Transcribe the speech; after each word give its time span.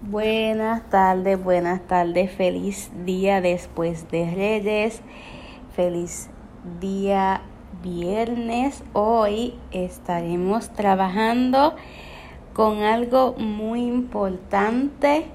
Buenas 0.00 0.88
tardes, 0.90 1.42
buenas 1.42 1.80
tardes, 1.88 2.30
feliz 2.30 2.88
día 3.04 3.40
después 3.40 4.08
de 4.12 4.30
Reyes, 4.30 5.02
feliz 5.74 6.30
día 6.78 7.42
viernes. 7.82 8.84
Hoy 8.92 9.58
estaremos 9.72 10.70
trabajando 10.70 11.74
con 12.52 12.82
algo 12.82 13.34
muy 13.38 13.86
importante, 13.86 15.26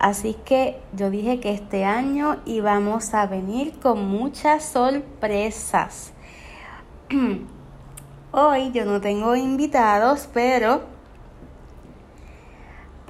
así 0.00 0.34
que 0.44 0.80
yo 0.92 1.08
dije 1.08 1.38
que 1.38 1.52
este 1.52 1.84
año 1.84 2.38
íbamos 2.46 3.14
a 3.14 3.26
venir 3.26 3.78
con 3.78 4.08
muchas 4.08 4.64
sorpresas. 4.64 6.12
Hoy 8.32 8.72
yo 8.72 8.84
no 8.86 9.00
tengo 9.00 9.36
invitados, 9.36 10.28
pero 10.34 10.99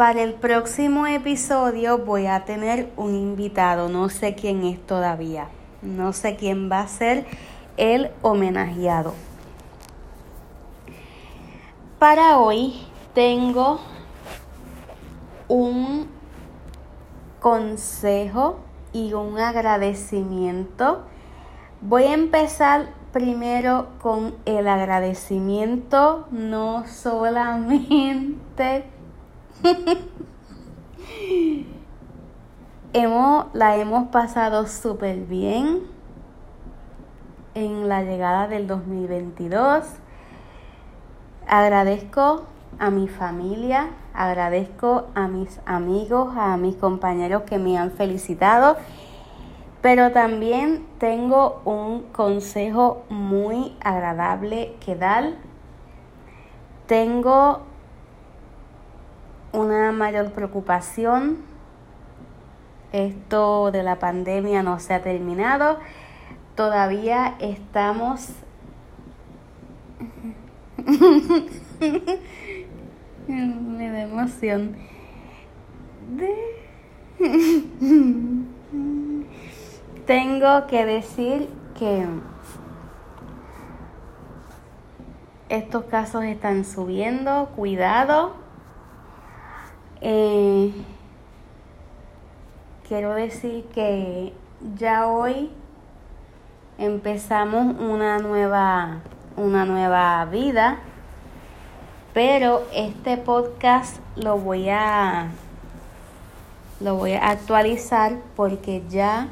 para 0.00 0.22
el 0.22 0.32
próximo 0.32 1.06
episodio 1.06 1.98
voy 1.98 2.24
a 2.24 2.46
tener 2.46 2.90
un 2.96 3.14
invitado, 3.14 3.90
no 3.90 4.08
sé 4.08 4.34
quién 4.34 4.64
es 4.64 4.80
todavía, 4.86 5.48
no 5.82 6.14
sé 6.14 6.36
quién 6.36 6.72
va 6.72 6.80
a 6.80 6.88
ser 6.88 7.26
el 7.76 8.10
homenajeado. 8.22 9.12
Para 11.98 12.38
hoy 12.38 12.80
tengo 13.12 13.78
un 15.48 16.08
consejo 17.38 18.60
y 18.94 19.12
un 19.12 19.38
agradecimiento. 19.38 21.02
Voy 21.82 22.04
a 22.04 22.14
empezar 22.14 22.88
primero 23.12 23.88
con 24.00 24.34
el 24.46 24.66
agradecimiento, 24.66 26.26
no 26.30 26.86
solamente 26.86 28.86
hemos, 32.92 33.46
la 33.52 33.76
hemos 33.76 34.08
pasado 34.08 34.66
súper 34.66 35.18
bien 35.26 35.82
en 37.54 37.88
la 37.88 38.02
llegada 38.02 38.48
del 38.48 38.66
2022. 38.66 39.84
Agradezco 41.46 42.44
a 42.78 42.90
mi 42.90 43.08
familia, 43.08 43.90
agradezco 44.14 45.08
a 45.14 45.28
mis 45.28 45.60
amigos, 45.66 46.34
a 46.36 46.56
mis 46.56 46.76
compañeros 46.76 47.42
que 47.42 47.58
me 47.58 47.76
han 47.76 47.90
felicitado, 47.90 48.76
pero 49.82 50.12
también 50.12 50.86
tengo 50.98 51.60
un 51.64 52.02
consejo 52.12 53.02
muy 53.08 53.76
agradable 53.80 54.76
que 54.80 54.94
dar. 54.94 55.32
Tengo 56.86 57.62
una 59.52 59.92
mayor 59.92 60.32
preocupación. 60.32 61.38
Esto 62.92 63.70
de 63.70 63.82
la 63.82 63.98
pandemia 63.98 64.62
no 64.62 64.78
se 64.80 64.94
ha 64.94 65.02
terminado. 65.02 65.78
Todavía 66.54 67.36
estamos... 67.38 68.30
Me 73.28 73.90
da 73.90 74.02
emoción. 74.02 74.76
Tengo 80.06 80.66
que 80.66 80.84
decir 80.84 81.48
que 81.78 82.04
estos 85.48 85.84
casos 85.84 86.24
están 86.24 86.64
subiendo. 86.64 87.50
Cuidado 87.54 88.49
eh, 90.00 90.72
quiero 92.88 93.14
decir 93.14 93.64
que 93.74 94.32
ya 94.76 95.06
hoy 95.06 95.50
empezamos 96.78 97.76
una 97.78 98.18
nueva, 98.18 99.00
una 99.36 99.64
nueva 99.64 100.24
vida, 100.26 100.78
pero 102.14 102.66
este 102.74 103.16
podcast 103.16 103.98
lo 104.16 104.38
voy 104.38 104.68
a 104.70 105.28
lo 106.80 106.96
voy 106.96 107.12
a 107.12 107.28
actualizar 107.28 108.16
porque 108.34 108.82
ya 108.88 109.28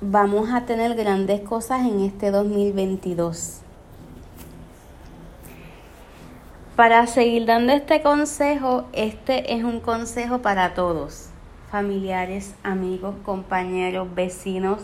vamos 0.00 0.50
a 0.50 0.64
tener 0.64 0.94
grandes 0.94 1.42
cosas 1.42 1.82
en 1.82 2.00
este 2.00 2.30
2022. 2.30 3.60
Para 6.80 7.06
seguir 7.06 7.44
dando 7.44 7.74
este 7.74 8.00
consejo, 8.00 8.86
este 8.94 9.52
es 9.52 9.64
un 9.64 9.80
consejo 9.80 10.38
para 10.38 10.72
todos, 10.72 11.28
familiares, 11.70 12.54
amigos, 12.62 13.16
compañeros, 13.22 14.08
vecinos. 14.14 14.80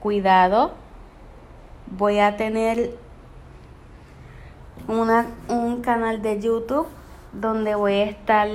Cuidado, 0.00 0.72
voy 1.98 2.18
a 2.18 2.38
tener 2.38 2.96
una, 4.86 5.26
un 5.48 5.82
canal 5.82 6.22
de 6.22 6.40
YouTube 6.40 6.86
donde 7.34 7.74
voy 7.74 7.92
a 7.92 8.04
estar 8.04 8.48